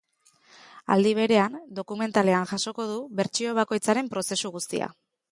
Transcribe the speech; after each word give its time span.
Aldi 0.93 1.09
berean, 1.17 1.57
dokumentalean 1.79 2.49
jasoko 2.51 2.85
du 2.91 2.95
bertsio 3.19 3.53
bakoitzaren 3.59 4.09
prozesu 4.15 4.53
guztia. 4.57 4.89